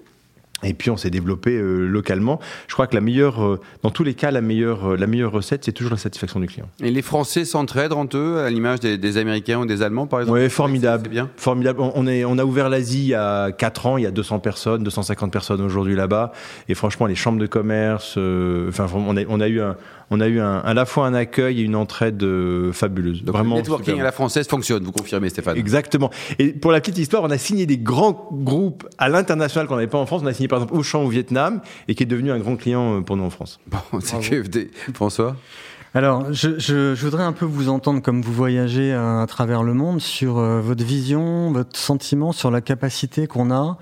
Et 0.64 0.74
puis 0.74 0.90
on 0.90 0.98
s'est 0.98 1.10
développé 1.10 1.52
euh, 1.52 1.86
localement. 1.86 2.40
Je 2.68 2.74
crois 2.74 2.88
que 2.88 2.96
la 2.96 3.02
meilleure, 3.02 3.44
euh, 3.44 3.60
dans 3.82 3.90
tous 3.90 4.04
les 4.04 4.14
cas, 4.14 4.32
la 4.32 4.42
meilleure, 4.42 4.92
euh, 4.92 4.98
la 4.98 5.08
meilleure 5.08 5.32
recette, 5.32 5.66
c'est 5.66 5.72
toujours 5.72 5.92
la 5.92 5.98
satisfaction 5.98 6.40
du 6.40 6.48
client. 6.48 6.68
Et 6.82 6.92
les 6.92 7.02
Français 7.02 7.46
s'entraident 7.46 7.94
entre 7.94 8.18
eux, 8.18 8.40
à 8.40 8.50
l'image 8.50 8.80
des, 8.80 9.18
Américains 9.18 9.60
ou 9.60 9.66
des 9.66 9.82
Allemands, 9.82 10.08
par 10.08 10.22
exemple? 10.22 10.40
Oui, 10.40 10.50
formidable. 10.50 11.10
bien? 11.10 11.30
Formidable. 11.38 11.82
On, 11.82 12.08
est, 12.08 12.26
on 12.26 12.38
a 12.38 12.46
ouvert 12.46 12.70
l'Asie 12.70 13.04
il 13.04 13.08
y 13.08 13.16
a 13.16 13.52
4 13.52 13.86
ans, 13.86 13.98
il 13.98 14.04
y 14.04 14.08
a 14.08 14.12
200 14.12 14.40
personnes, 14.40 14.84
250 14.84 15.32
personnes 15.32 15.62
aujourd'hui 15.62 15.96
là-bas. 15.96 16.32
Et 16.70 16.76
franchement, 16.76 17.06
les 17.06 17.16
chambres 17.16 17.40
de 17.40 17.48
commerce, 17.48 18.18
enfin, 18.70 18.88
on 18.94 19.14
on 19.28 19.40
a 19.40 19.48
eu 19.48 19.62
un, 19.62 19.76
on 20.14 20.20
a 20.20 20.28
eu 20.28 20.40
un, 20.40 20.60
à 20.60 20.74
la 20.74 20.86
fois 20.86 21.08
un 21.08 21.14
accueil 21.14 21.62
et 21.62 21.64
une 21.64 21.76
entraide 21.76 22.22
euh, 22.24 22.72
fabuleuse. 22.72 23.24
Vraiment 23.26 23.56
le 23.56 23.62
networking 23.62 24.00
à 24.00 24.04
la 24.04 24.12
française 24.12 24.48
fonctionne, 24.48 24.84
vous 24.84 24.92
confirmez 24.92 25.30
Stéphane? 25.30 25.58
Exactement. 25.58 26.10
Et 26.40 26.54
pour 26.54 26.72
la 26.72 26.80
petite 26.80 26.98
histoire, 26.98 27.24
on 27.24 27.32
a 27.32 27.38
signé 27.38 27.66
des 27.66 27.78
grands 27.78 28.30
groupes 28.32 28.88
à 28.98 29.10
l'international 29.10 29.68
qu'on 29.68 29.76
n'avait 29.76 29.88
pas 29.88 29.98
en 29.98 30.06
France. 30.06 30.22
On 30.24 30.28
a 30.28 30.34
signé 30.34 30.48
par 30.54 30.62
exemple 30.62 30.80
Auchan 30.80 31.04
au 31.04 31.10
Vietnam 31.10 31.62
et 31.88 31.96
qui 31.96 32.04
est 32.04 32.08
devenu 32.08 32.32
un 32.32 32.40
grand 32.40 32.56
client 32.56 32.98
euh, 32.98 33.02
pour 33.02 33.18
nous 33.18 33.24
en 33.24 33.30
France. 33.30 33.60
Bon, 33.68 33.80
c'est 34.00 34.20
QFD. 34.20 34.72
François 34.94 35.36
alors, 35.96 36.34
je, 36.34 36.96
voudrais 36.96 37.24
un 37.24 37.34
peu 37.34 37.46
vous 37.46 37.70
entendre 37.70 38.02
comme 38.02 38.24
vous 38.24 38.34
voyagez 38.34 38.92
à, 38.94 39.24
travers 39.28 39.62
le 39.62 39.76
monde 39.76 40.02
sur 40.02 40.40
euh, 40.40 40.60
votre 40.60 40.84
vision, 40.84 41.52
votre 41.52 41.78
sentiment 41.78 42.32
sur 42.32 42.50
la 42.50 42.62
capacité 42.62 43.28
qu'on 43.28 43.52
a 43.52 43.78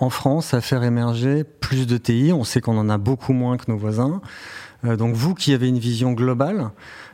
en 0.00 0.10
France 0.10 0.54
à 0.54 0.60
faire 0.60 0.82
émerger 0.82 1.44
plus 1.44 1.86
de 1.86 1.96
TI. 1.98 2.32
On 2.34 2.42
sait 2.42 2.60
qu'on 2.60 2.76
en 2.76 2.88
a 2.88 2.98
beaucoup 2.98 3.32
moins 3.32 3.58
que 3.58 3.70
nos 3.70 3.76
voisins. 3.76 4.20
Euh, 4.84 4.96
donc 4.96 5.14
vous 5.14 5.34
qui 5.34 5.54
avez 5.54 5.68
une 5.68 5.78
vision 5.78 6.10
globale, 6.12 6.70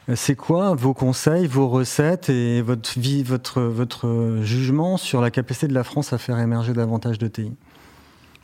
euh, 0.08 0.14
c'est 0.16 0.34
quoi 0.34 0.75
vos 0.75 0.94
conseils, 0.94 1.46
vos 1.46 1.69
recettes 1.69 2.31
et 2.31 2.62
votre, 2.62 2.99
vie, 2.99 3.22
votre, 3.22 3.60
votre 3.60 4.38
jugement 4.43 4.96
sur 4.96 5.20
la 5.20 5.31
capacité 5.31 5.69
de 5.69 5.75
la 5.75 5.84
France 5.84 6.14
à 6.14 6.19
faire 6.19 6.38
émerger 6.38 6.72
davantage 6.72 7.19
de 7.19 7.28
TI? 7.28 7.52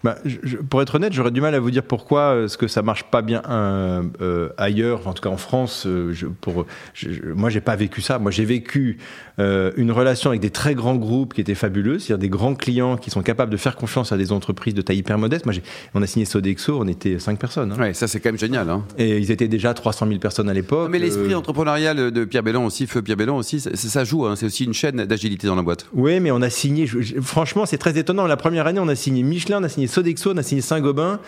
Bah, 0.04 0.18
je, 0.26 0.58
pour 0.58 0.82
être 0.82 0.96
honnête, 0.96 1.14
j'aurais 1.14 1.30
du 1.30 1.40
mal 1.40 1.54
à 1.54 1.60
vous 1.60 1.70
dire 1.70 1.82
pourquoi 1.82 2.42
est-ce 2.44 2.58
que 2.58 2.68
ça 2.68 2.82
marche 2.82 3.04
pas 3.04 3.22
bien 3.22 3.40
euh, 3.48 4.02
euh, 4.20 4.50
ailleurs, 4.58 5.08
en 5.08 5.14
tout 5.14 5.22
cas 5.22 5.30
en 5.30 5.38
France. 5.38 5.84
Euh, 5.86 6.12
je, 6.12 6.26
pour, 6.26 6.66
je, 6.92 7.08
moi, 7.34 7.48
j'ai 7.48 7.62
pas 7.62 7.74
vécu 7.74 8.02
ça. 8.02 8.18
Moi, 8.18 8.30
j'ai 8.30 8.44
vécu 8.44 8.98
euh, 9.38 9.72
une 9.76 9.90
relation 9.90 10.30
avec 10.30 10.40
des 10.40 10.50
très 10.50 10.74
grands 10.74 10.94
groupes 10.94 11.34
qui 11.34 11.40
étaient 11.40 11.56
fabuleux, 11.56 11.98
c'est-à-dire 11.98 12.18
des 12.18 12.28
grands 12.28 12.54
clients 12.54 12.96
qui 12.96 13.10
sont 13.10 13.22
capables 13.22 13.50
de 13.50 13.56
faire 13.56 13.74
confiance 13.74 14.12
à 14.12 14.16
des 14.16 14.30
entreprises 14.30 14.74
de 14.74 14.82
taille 14.82 14.98
hyper 14.98 15.18
modeste. 15.18 15.44
Moi, 15.44 15.54
on 15.94 16.02
a 16.02 16.06
signé 16.06 16.24
Sodexo, 16.24 16.78
on 16.80 16.86
était 16.86 17.18
cinq 17.18 17.38
personnes. 17.38 17.72
Hein. 17.72 17.80
Ouais, 17.80 17.94
ça 17.94 18.06
c'est 18.06 18.20
quand 18.20 18.28
même 18.28 18.38
génial. 18.38 18.70
Hein. 18.70 18.84
Et 18.96 19.18
ils 19.18 19.30
étaient 19.30 19.48
déjà 19.48 19.74
300 19.74 20.06
000 20.06 20.20
personnes 20.20 20.48
à 20.48 20.54
l'époque. 20.54 20.88
Mais 20.90 21.00
l'esprit 21.00 21.32
euh, 21.32 21.38
entrepreneurial 21.38 22.12
de 22.12 22.24
Pierre 22.24 22.44
Bellon 22.44 22.66
aussi, 22.66 22.86
Feu 22.86 23.02
Pierre 23.02 23.16
Bellon 23.16 23.36
aussi, 23.36 23.58
ça, 23.58 23.74
ça 23.74 24.04
joue. 24.04 24.26
Hein. 24.26 24.36
C'est 24.36 24.46
aussi 24.46 24.64
une 24.64 24.74
chaîne 24.74 25.04
d'agilité 25.04 25.46
dans 25.46 25.56
la 25.56 25.62
boîte. 25.62 25.86
Oui, 25.92 26.20
mais 26.20 26.30
on 26.30 26.42
a 26.42 26.50
signé. 26.50 26.86
franchement, 27.20 27.66
c'est 27.66 27.78
très 27.78 27.98
étonnant. 27.98 28.26
La 28.26 28.36
première 28.36 28.66
année, 28.66 28.80
on 28.80 28.88
a 28.88 28.94
signé 28.94 29.22
Michelin, 29.22 29.60
on 29.60 29.64
a 29.64 29.68
signé 29.68 29.88
Sodexo, 29.94 30.32
on 30.32 30.36
a 30.36 30.42
signé 30.42 30.60
Saint-Gobain, 30.60 31.20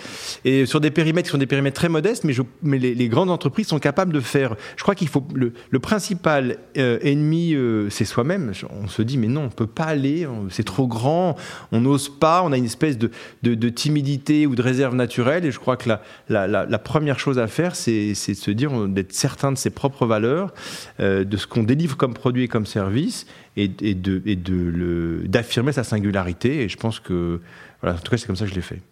et 0.44 0.66
sur 0.66 0.80
des 0.80 0.90
périmètres 0.90 1.28
qui 1.28 1.32
sont 1.32 1.38
des 1.38 1.46
périmètres 1.46 1.76
très 1.76 1.88
modestes, 1.88 2.24
mais, 2.24 2.78
les, 2.78 3.08
grandes 3.08 3.30
entreprises 3.30 3.68
sont 3.68 3.78
capables 3.78 4.12
de 4.12 4.20
faire. 4.20 4.56
Je 4.76 4.82
crois 4.82 4.94
qu'il 4.94 5.08
faut 5.08 5.24
le, 5.34 5.78
principal 5.78 6.58
euh, 6.76 6.98
ennemi, 7.02 7.54
euh, 7.54 7.88
c'est 7.90 8.04
soi-même. 8.04 8.52
On 8.70 8.88
se 8.88 9.02
dit 9.02 9.18
mais 9.18 9.28
non, 9.28 9.44
on 9.44 9.48
peut 9.50 9.66
pas 9.66 9.84
aller, 9.84 10.26
c'est 10.50 10.64
trop 10.64 10.88
grand, 10.88 11.36
on 11.70 11.80
n'ose 11.80 12.08
pas, 12.08 12.42
on 12.42 12.50
a 12.50 12.56
une 12.56 12.64
espèce 12.64 12.98
de, 12.98 13.68
timidité 13.68 14.46
ou 14.46 14.54
de 14.54 14.62
réserve 14.62 14.94
naturelle, 14.94 15.44
et 15.44 15.52
je 15.52 15.58
crois 15.60 15.76
que 15.76 15.90
la, 16.28 16.78
première 16.78 17.18
chose 17.18 17.38
à 17.38 17.46
faire, 17.46 17.76
c'est 17.76 18.08
de 18.10 18.14
se 18.14 18.50
dire 18.50 18.88
d'être 18.88 19.12
certain 19.12 19.52
de 19.52 19.58
ses 19.58 19.70
propres 19.70 20.06
valeurs, 20.06 20.52
euh, 21.00 21.24
de 21.24 21.36
ce 21.36 21.46
qu'on 21.46 21.62
délivre 21.62 21.96
comme 21.96 22.14
produit 22.14 22.44
et 22.44 22.48
comme 22.48 22.66
service, 22.66 23.26
et, 23.56 23.68
d'affirmer 25.28 25.72
sa 25.72 25.84
singularité. 25.84 26.62
Et 26.62 26.68
je 26.68 26.76
pense 26.76 27.00
que 27.00 27.40
voilà, 27.86 28.00
en 28.00 28.02
tout 28.02 28.10
cas 28.10 28.16
c'est 28.16 28.26
comme 28.26 28.34
ça 28.34 28.46
que 28.46 28.50
je 28.50 28.56
l'ai 28.56 28.62
fait. 28.62 28.82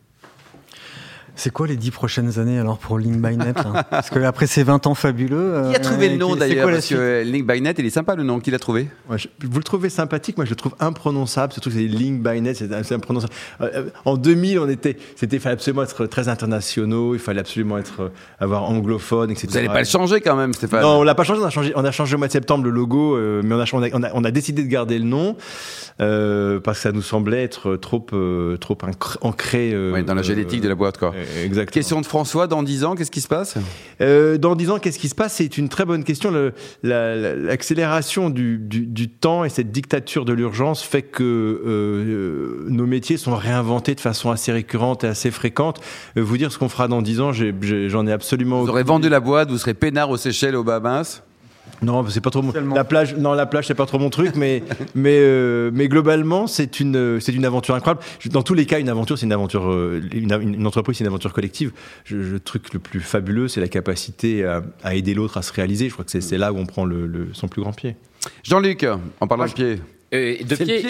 C'est 1.37 1.51
quoi 1.51 1.67
les 1.67 1.77
dix 1.77 1.91
prochaines 1.91 2.39
années 2.39 2.59
alors 2.59 2.79
pour 2.79 2.99
Link 2.99 3.17
by 3.17 3.37
Net 3.37 3.57
Parce 3.91 4.09
que 4.09 4.21
après 4.21 4.47
ces 4.47 4.63
20 4.63 4.87
ans 4.87 4.95
fabuleux. 4.95 5.71
Qui 5.71 5.77
a 5.77 5.81
trouvé 5.81 6.09
le 6.09 6.15
euh, 6.15 6.19
nom 6.19 6.37
d'ailleurs 6.37 6.71
Parce 6.71 6.87
que 6.87 7.23
Link 7.25 7.47
by 7.47 7.61
Net, 7.61 7.77
il 7.79 7.87
est 7.87 7.91
sympa 7.91 8.15
le 8.15 8.23
nom. 8.23 8.39
Qui 8.39 8.51
l'a 8.51 8.59
trouvé? 8.59 8.89
Vous 9.09 9.59
le 9.59 9.65
trouvez 9.65 9.89
sympathique 9.89 10.37
Moi, 10.37 10.45
je 10.45 10.51
le 10.51 10.57
trouve 10.57 10.75
imprononçable. 10.79 11.53
Surtout 11.53 11.71
que 11.71 11.77
c'est 11.77 11.83
Link 11.83 12.23
by 12.23 12.41
Net, 12.41 12.57
c'est 12.57 12.93
imprononçable. 12.93 13.33
Euh, 13.61 13.71
euh, 13.75 13.91
en 14.05 14.17
2000, 14.17 14.61
on 14.61 14.69
était, 14.69 14.97
c'était 15.17 15.39
fallait 15.41 15.55
absolument 15.55 15.83
être 15.83 16.07
très 16.07 16.29
internationaux. 16.29 17.15
Il 17.15 17.21
fallait 17.21 17.41
absolument 17.41 17.79
être 17.79 18.13
avoir 18.39 18.65
anglophone, 18.65 19.31
etc. 19.31 19.49
Vous 19.49 19.55
n'allez 19.55 19.69
pas 19.69 19.81
le 19.81 19.87
changer 19.87 20.21
quand 20.21 20.37
même, 20.37 20.53
Stéphane 20.53 20.83
Non, 20.83 21.01
on 21.01 21.03
l'a 21.03 21.17
pas 21.17 21.25
changé. 21.25 21.41
On 21.41 21.47
a 21.47 21.51
changé. 21.51 21.73
On 21.75 21.85
a 21.85 21.91
changé 21.91 22.15
au 22.15 22.19
mois 22.19 22.29
de 22.29 22.33
septembre 22.33 22.65
le 22.65 22.71
logo, 22.71 23.19
mais 23.43 23.55
on 23.55 23.61
a, 23.61 23.67
on 23.73 24.03
a, 24.03 24.11
on 24.15 24.25
a, 24.25 24.31
décidé 24.31 24.63
de 24.63 24.69
garder 24.69 24.99
le 24.99 25.05
nom 25.05 25.37
parce 25.99 26.79
que 26.79 26.83
ça 26.83 26.93
nous 26.93 27.03
semblait 27.03 27.43
être 27.43 27.77
trop, 27.77 28.07
trop 28.61 28.79
ancré. 29.21 29.75
dans 30.07 30.15
la 30.15 30.23
génétique 30.23 30.61
de 30.61 30.69
la 30.69 30.75
boîte, 30.77 30.99
quoi. 30.99 31.13
Exactement. 31.43 31.73
Question 31.73 32.01
de 32.01 32.07
François, 32.07 32.47
dans 32.47 32.63
10 32.63 32.85
ans, 32.85 32.95
qu'est-ce 32.95 33.11
qui 33.11 33.21
se 33.21 33.29
passe? 33.29 33.57
Euh, 34.01 34.39
Dans 34.39 34.55
10 34.55 34.71
ans, 34.71 34.79
qu'est-ce 34.79 34.99
qui 34.99 35.09
se 35.09 35.15
passe? 35.15 35.35
C'est 35.35 35.59
une 35.59 35.69
très 35.69 35.85
bonne 35.85 36.05
question. 36.05 36.33
L'accélération 36.83 38.31
du, 38.31 38.59
du, 38.59 39.09
temps 39.09 39.45
et 39.45 39.49
cette 39.49 39.71
dictature 39.73 40.25
de 40.25 40.33
l'urgence 40.33 40.83
fait 40.83 41.03
que 41.03 41.23
euh, 41.23 42.67
nos 42.69 42.87
métiers 42.87 43.17
sont 43.17 43.35
réinventés 43.35 43.95
de 43.95 44.01
façon 44.01 44.31
assez 44.31 44.53
récurrente 44.53 45.05
et 45.05 45.09
assez 45.09 45.31
fréquente. 45.31 45.81
Euh, 46.17 46.23
vous 46.23 46.37
dire 46.37 46.53
ce 46.53 46.59
qu'on 46.59 46.69
fera 46.69 46.89
dans 46.89 47.03
10 47.03 47.21
ans, 47.21 47.33
j'en 47.33 48.07
ai, 48.07 48.13
absolument... 48.13 48.63
Vous 48.63 48.71
aurez 48.71 48.83
vendu 48.83 49.09
la 49.09 49.21
boîte, 49.21 49.51
vous 49.51 49.59
serez 49.59 49.75
peinard 49.75 50.11
aux 50.11 50.17
Seychelles, 50.17 50.57
aux 50.57 50.65
Bahamas 50.65 51.23
non, 51.83 52.07
c'est 52.09 52.21
pas 52.21 52.31
trop 52.31 52.43
mon... 52.43 52.53
la 52.75 52.85
plage. 52.85 53.17
Non, 53.17 53.33
la 53.33 53.47
plage, 53.47 53.67
c'est 53.67 53.75
pas 53.75 53.87
trop 53.87 53.99
mon 53.99 54.11
truc, 54.11 54.37
mais 54.37 54.63
mais 54.95 55.19
euh, 55.19 55.71
mais 55.73 55.89
globalement, 55.89 56.47
c'est 56.47 56.81
une 56.81 57.21
c'est 57.21 57.33
une 57.33 57.45
aventure 57.45 57.75
incroyable. 57.75 58.03
Dans 58.31 58.43
tous 58.43 58.55
les 58.55 58.67
cas, 58.67 58.81
une 58.81 58.89
aventure, 58.89 59.19
c'est 59.19 59.27
une 59.27 59.33
aventure. 59.33 59.71
Euh, 59.71 60.03
une, 60.13 60.67
entreprise, 60.67 60.99
c'est 60.99 61.05
une 61.05 61.09
aventure 61.09 61.33
collective. 61.33 61.73
le 62.11 62.39
truc 62.39 62.73
le 62.73 62.79
plus 62.79 63.01
fabuleux, 63.01 63.49
c'est 63.49 63.61
la 63.61 63.69
capacité 63.69 64.45
à, 64.45 64.95
aider 64.95 65.15
l'autre 65.15 65.37
à 65.37 65.43
se 65.43 65.53
réaliser. 65.53 65.89
Je 65.89 65.93
crois 65.93 66.05
que 66.05 66.21
c'est 66.21 66.39
là 66.39 66.53
où 66.53 66.59
on 66.59 66.67
prend 66.67 66.85
le, 66.85 67.29
son 67.33 67.49
plus 67.49 67.63
grand 67.63 67.73
pied. 67.73 67.97
Jean-Luc, 68.43 68.87
en 69.21 69.27
parlant 69.27 69.47
de 69.47 69.53
pied. 69.53 69.81
Euh, 70.15 70.37
de 70.45 70.55
pied, 70.55 70.87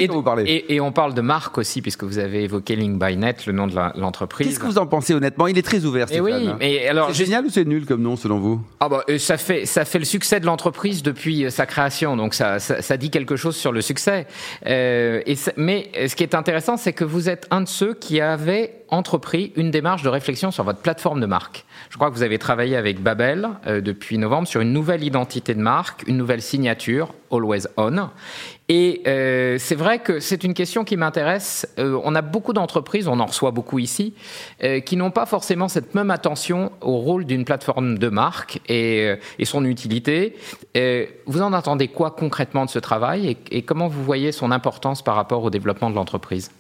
et, 0.47 0.75
et, 0.75 0.81
on 0.81 0.93
parle 0.93 1.15
de 1.15 1.21
marque 1.21 1.57
aussi, 1.57 1.81
puisque 1.81 2.05
vous 2.05 2.19
avez 2.19 2.45
évoqué 2.45 2.77
Link 2.77 3.03
by 3.03 3.17
Net, 3.17 3.47
le 3.47 3.53
nom 3.53 3.67
de 3.67 3.75
l'entreprise. 3.99 4.47
Qu'est-ce 4.47 4.61
que 4.61 4.67
vous 4.67 4.79
en 4.79 4.87
pensez 4.87 5.15
honnêtement? 5.15 5.47
Il 5.47 5.57
est 5.57 5.63
très 5.63 5.85
ouvert, 5.85 6.07
eh 6.11 6.15
Stéphane. 6.15 6.49
Oui, 6.49 6.53
mais 6.59 6.87
alors 6.89 7.09
c'est 7.09 7.25
génial 7.25 7.47
ou 7.47 7.51
c'est 7.51 7.65
nul 7.65 7.87
comme 7.87 8.03
nom 8.03 8.17
selon 8.17 8.39
vous? 8.39 8.61
Ah 8.81 8.89
bah, 8.89 9.03
euh, 9.09 9.19
ça 9.19 9.39
fait 9.39 9.65
ça 9.65 9.85
fait 9.85 9.99
le 9.99 10.05
succès 10.05 10.41
de 10.41 10.47
l'entreprise 10.47 11.03
depuis 11.03 11.45
euh, 11.45 11.51
sa 11.51 11.65
création, 11.65 12.17
donc 12.17 12.35
ça, 12.35 12.59
ça, 12.59 12.97
dit 12.97 13.11
quelque 13.11 13.37
chose 13.37 13.57
sur 13.57 13.73
le 13.73 13.81
succès. 13.81 14.27
et 14.67 15.35
mais 15.57 15.91
ce 16.07 16.15
qui 16.15 16.23
est 16.23 16.35
intéressant, 16.35 16.77
c'est 16.77 16.93
que 16.93 17.05
vous 17.05 17.29
êtes 17.29 17.47
un 17.51 17.63
de 17.63 17.69
ceux 17.69 17.95
qui 17.95 18.21
avait 18.21 18.85
entrepris 18.95 19.53
une 19.57 19.71
démarche 19.71 20.03
de 20.03 20.09
réflexion 20.09 20.51
sur 20.51 20.65
votre 20.65 20.81
plateforme 20.81 21.21
de 21.21 21.27
marque. 21.27 21.65
Je 21.91 21.97
crois 21.97 22.11
que 22.11 22.15
vous 22.15 22.23
avez 22.23 22.39
travaillé 22.39 22.77
avec 22.77 23.03
Babel 23.03 23.49
euh, 23.67 23.81
depuis 23.81 24.19
novembre 24.19 24.49
sur 24.49 24.61
une 24.61 24.73
nouvelle 24.73 25.03
identité 25.03 25.55
de 25.55 25.61
marque, 25.61 26.05
une 26.07 26.17
nouvelle 26.17 26.43
signature, 26.43 27.15
Always 27.31 27.67
On. 27.77 28.11
Et 28.71 29.03
euh, 29.07 29.59
c'est 29.59 29.75
vrai 29.75 29.99
que 29.99 30.21
c'est 30.21 30.43
une 30.43 30.55
question 30.55 30.85
qui 30.85 30.97
m'intéresse. 30.97 31.69
Euh, 31.79 32.01
on 32.03 32.15
a 32.15 32.23
beaucoup 32.23 32.55
d'entreprises, 32.55 33.09
on 33.09 33.21
en 33.21 33.27
reçoit 33.27 33.51
beaucoup 33.51 33.79
ici, 33.79 34.15
euh, 34.63 34.81
qui 34.81 34.97
n'ont 34.97 35.11
pas 35.11 35.27
forcément 35.27 35.69
cette 35.69 35.95
même 35.95 36.11
attention 36.11 36.73
au 36.81 36.97
rôle 36.97 37.27
d'une 37.27 37.45
plateforme 37.45 37.99
de 37.99 38.09
marque 38.09 38.61
et, 38.69 39.19
son 39.45 39.67
utilité. 39.67 40.37
vous 41.27 41.43
en 41.43 41.53
attendez 41.53 41.89
quoi 41.89 42.11
concrètement 42.11 42.65
de 42.65 42.71
ce 42.71 42.79
travail 42.79 43.29
et, 43.29 43.37
et 43.51 43.63
comment 43.63 43.89
vous 43.89 44.03
voyez 44.03 44.33
son 44.33 44.51
importance 44.51 45.03
par 45.03 45.17
rapport 45.17 45.45
au 45.45 45.51
développement 45.51 45.91
de 45.91 45.97
l'entreprise? 45.97 46.51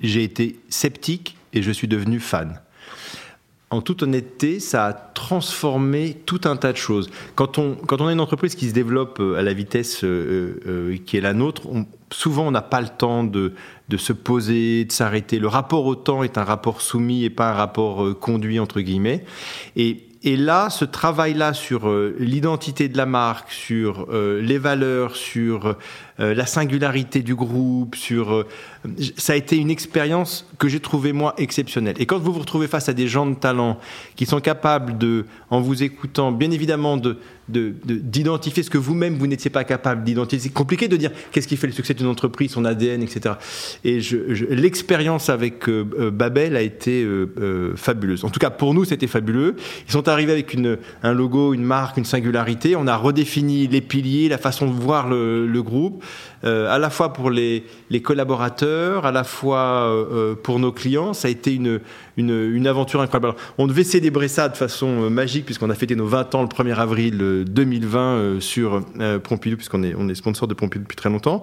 J'ai 0.00 0.24
été 0.24 0.58
sceptique 0.70 1.36
et 1.52 1.60
je 1.60 1.70
suis 1.70 1.88
devenu 1.88 2.18
fan 2.20 2.60
en 3.72 3.80
toute 3.80 4.02
honnêteté, 4.02 4.60
ça 4.60 4.86
a 4.86 4.92
transformé 5.32 6.14
tout 6.26 6.42
un 6.44 6.56
tas 6.56 6.72
de 6.72 6.76
choses. 6.76 7.08
Quand 7.36 7.56
on, 7.56 7.74
quand 7.74 8.02
on 8.02 8.06
a 8.06 8.12
une 8.12 8.20
entreprise 8.20 8.54
qui 8.54 8.68
se 8.68 8.74
développe 8.74 9.18
euh, 9.18 9.38
à 9.38 9.42
la 9.42 9.54
vitesse 9.54 10.04
euh, 10.04 10.60
euh, 10.66 10.96
qui 11.06 11.16
est 11.16 11.22
la 11.22 11.32
nôtre, 11.32 11.62
souvent 12.10 12.46
on 12.46 12.50
n'a 12.50 12.60
pas 12.60 12.82
le 12.82 12.88
temps 12.88 13.24
de, 13.24 13.54
de 13.88 13.96
se 13.96 14.12
poser, 14.12 14.84
de 14.84 14.92
s'arrêter. 14.92 15.38
Le 15.38 15.48
rapport 15.48 15.86
au 15.86 15.94
temps 15.94 16.22
est 16.22 16.36
un 16.36 16.44
rapport 16.44 16.82
soumis 16.82 17.24
et 17.24 17.30
pas 17.30 17.48
un 17.48 17.54
rapport 17.54 18.18
conduit, 18.18 18.60
entre 18.60 18.82
guillemets. 18.82 19.24
Et, 19.74 20.06
et 20.22 20.36
là, 20.36 20.68
ce 20.68 20.84
travail-là 20.84 21.54
sur 21.54 21.90
l'identité 22.18 22.90
de 22.90 22.98
la 22.98 23.06
marque, 23.06 23.50
sur 23.50 24.06
les 24.12 24.58
valeurs, 24.58 25.16
sur 25.16 25.76
la 26.18 26.46
singularité 26.46 27.22
du 27.22 27.34
groupe, 27.34 27.96
sur 27.96 28.44
ça 29.16 29.32
a 29.32 29.36
été 29.36 29.56
une 29.56 29.70
expérience 29.70 30.46
que 30.58 30.68
j'ai 30.68 30.80
trouvée 30.80 31.12
moi 31.12 31.34
exceptionnelle. 31.38 31.94
Et 31.98 32.06
quand 32.06 32.18
vous 32.18 32.32
vous 32.32 32.40
retrouvez 32.40 32.66
face 32.66 32.88
à 32.88 32.92
des 32.92 33.08
gens 33.08 33.26
de 33.26 33.34
talent 33.34 33.78
qui 34.16 34.26
sont 34.26 34.40
capables 34.40 34.98
de, 34.98 35.24
en 35.50 35.60
vous 35.60 35.82
écoutant, 35.82 36.32
bien 36.32 36.50
évidemment, 36.50 36.96
de 36.96 37.18
d'identifier 37.48 38.62
ce 38.62 38.70
que 38.70 38.78
vous-même 38.78 39.16
vous, 39.16 39.26
n'étiez 39.26 39.50
pas 39.50 39.64
capable 39.64 40.04
d'identifier. 40.04 40.48
C'est 40.48 40.54
compliqué 40.54 40.88
de 40.88 40.96
dire 40.96 41.10
qu'est-ce 41.32 41.48
qui 41.48 41.56
fait 41.56 41.66
le 41.66 41.72
succès 41.72 41.94
d'une 41.94 42.06
entreprise, 42.06 42.52
son 42.52 42.64
ADN, 42.64 43.02
etc. 43.02 43.34
Et 43.84 44.00
je, 44.00 44.16
l'expérience 44.50 45.28
avec 45.28 45.68
euh, 45.68 45.84
euh, 45.98 46.10
Babel 46.10 46.56
a 46.56 46.62
été 46.62 47.02
euh, 47.02 47.74
fabuleuse. 47.76 48.24
En 48.24 48.30
tout 48.30 48.40
cas, 48.40 48.50
pour 48.50 48.74
nous, 48.74 48.84
c'était 48.84 49.06
fabuleux. 49.06 49.56
Ils 49.86 49.92
sont 49.92 50.08
arrivés 50.08 50.32
avec 50.32 50.54
une, 50.54 50.78
un 51.02 51.12
logo, 51.12 51.52
une 51.52 51.64
marque, 51.64 51.96
une 51.96 52.04
singularité. 52.04 52.76
On 52.76 52.86
a 52.86 52.96
redéfini 52.96 53.66
les 53.66 53.80
piliers, 53.80 54.28
la 54.28 54.38
façon 54.38 54.66
de 54.66 54.72
voir 54.72 55.08
le, 55.08 55.46
le 55.46 55.62
groupe. 55.62 56.04
Euh, 56.44 56.68
à 56.68 56.78
la 56.78 56.90
fois 56.90 57.12
pour 57.12 57.30
les, 57.30 57.64
collaborateurs, 58.02 59.06
à 59.06 59.12
la 59.12 59.22
fois 59.22 59.58
euh, 59.58 60.04
euh, 60.12 60.34
pour 60.34 60.58
nos 60.58 60.72
clients. 60.72 61.12
Ça 61.12 61.28
a 61.28 61.30
été 61.30 61.54
une, 61.54 61.80
une, 62.16 62.66
aventure 62.66 63.00
incroyable. 63.00 63.34
on 63.58 63.66
devait 63.66 63.84
célébrer 63.84 64.28
ça 64.28 64.48
de 64.48 64.56
façon 64.56 65.10
magique 65.10 65.44
puisqu'on 65.44 65.70
a 65.70 65.74
fêté 65.74 65.94
nos 65.94 66.06
20 66.06 66.34
ans 66.34 66.42
le 66.42 66.48
1er 66.48 66.74
avril 66.74 67.44
2020 67.46 68.40
sur 68.40 68.82
Pompidou 69.22 69.56
puisqu'on 69.56 69.82
est, 69.82 69.94
on 69.96 70.08
est 70.08 70.14
sponsor 70.14 70.48
de 70.48 70.54
Pompidou 70.54 70.84
depuis 70.84 70.96
très 70.96 71.10
longtemps. 71.10 71.42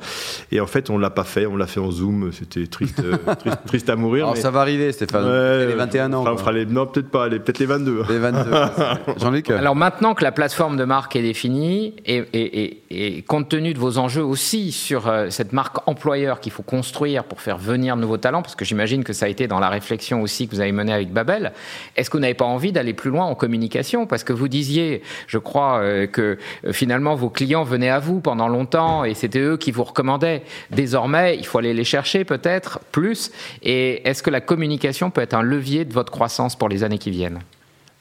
Et 0.51 0.59
en 0.59 0.67
fait, 0.67 0.89
on 0.89 0.97
l'a 0.97 1.09
pas 1.09 1.23
fait, 1.23 1.45
on 1.45 1.55
l'a 1.55 1.67
fait 1.67 1.79
en 1.79 1.91
Zoom. 1.91 2.31
C'était 2.31 2.67
triste, 2.67 3.01
triste, 3.67 3.89
à 3.89 3.95
mourir. 3.95 4.25
Alors 4.25 4.37
ça 4.37 4.51
va 4.51 4.61
arriver, 4.61 4.91
Stéphane. 4.91 5.25
les 5.25 5.75
21 5.75 6.13
ans. 6.13 6.25
Enfin, 6.27 6.51
les, 6.51 6.65
non, 6.65 6.87
peut-être 6.87 7.09
pas, 7.09 7.29
peut-être 7.29 7.59
les 7.59 7.65
22. 7.65 8.03
Les 8.09 8.19
22. 8.19 8.51
Jean-Luc 9.17 9.49
Alors 9.51 9.75
maintenant 9.75 10.13
que 10.13 10.23
la 10.23 10.31
plateforme 10.31 10.77
de 10.77 10.85
marque 10.85 11.15
est 11.15 11.21
définie 11.21 11.95
et, 12.05 12.23
et, 12.33 12.81
et 12.89 13.21
compte 13.23 13.49
tenu 13.49 13.73
de 13.73 13.79
vos 13.79 13.97
enjeux 13.97 14.23
aussi 14.23 14.48
sur 14.49 15.07
euh, 15.07 15.29
cette 15.29 15.53
marque 15.53 15.87
employeur 15.87 16.39
qu'il 16.39 16.51
faut 16.51 16.63
construire 16.63 17.23
pour 17.23 17.39
faire 17.39 17.57
venir 17.57 17.95
de 17.95 18.01
nouveaux 18.01 18.17
talents, 18.17 18.41
parce 18.41 18.55
que 18.55 18.65
j'imagine 18.65 19.03
que 19.03 19.13
ça 19.13 19.27
a 19.27 19.29
été 19.29 19.47
dans 19.47 19.59
la 19.59 19.69
réflexion 19.69 20.21
aussi 20.21 20.47
que 20.47 20.55
vous 20.55 20.61
avez 20.61 20.71
menée 20.71 20.91
avec 20.91 21.11
Babel, 21.11 21.53
est-ce 21.95 22.09
que 22.09 22.17
vous 22.17 22.21
n'avez 22.21 22.33
pas 22.33 22.45
envie 22.45 22.71
d'aller 22.71 22.93
plus 22.93 23.11
loin 23.11 23.25
en 23.25 23.35
communication? 23.35 24.07
Parce 24.07 24.23
que 24.23 24.33
vous 24.33 24.47
disiez, 24.47 25.03
je 25.27 25.37
crois, 25.37 25.79
euh, 25.79 26.07
que 26.07 26.37
euh, 26.65 26.73
finalement 26.73 27.15
vos 27.15 27.29
clients 27.29 27.63
venaient 27.63 27.89
à 27.89 27.99
vous 27.99 28.21
pendant 28.21 28.47
longtemps 28.47 29.03
et 29.03 29.13
c'était 29.13 29.39
eux 29.39 29.57
qui 29.57 29.71
vous 29.71 29.83
recommandaient. 29.83 30.41
Désormais, 30.71 31.37
il 31.37 31.45
faut 31.45 31.59
aller 31.59 31.73
les 31.73 31.83
chercher 31.83 32.25
peut-être 32.25 32.79
plus. 32.91 33.31
Et 33.61 34.07
est-ce 34.07 34.23
que 34.23 34.31
la 34.31 34.41
communication 34.41 35.11
peut 35.11 35.21
être 35.21 35.35
un 35.35 35.43
levier 35.43 35.85
de 35.85 35.93
votre 35.93 36.11
croissance 36.11 36.55
pour 36.55 36.69
les 36.69 36.83
années 36.83 36.97
qui 36.97 37.11
viennent? 37.11 37.39